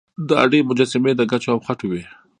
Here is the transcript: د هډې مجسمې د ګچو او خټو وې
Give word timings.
د 0.27 0.29
هډې 0.41 0.59
مجسمې 0.69 1.11
د 1.15 1.21
ګچو 1.31 1.49
او 1.53 1.59
خټو 1.65 1.87
وې 1.91 2.03